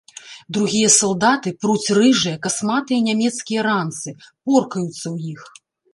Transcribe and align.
Другія 0.55 0.87
салдаты 1.01 1.47
пруць 1.65 1.93
рыжыя, 1.99 2.39
касматыя 2.45 3.05
нямецкія 3.11 3.61
ранцы, 3.69 4.15
поркаюцца 4.45 5.03
ў 5.15 5.35
іх. 5.35 5.41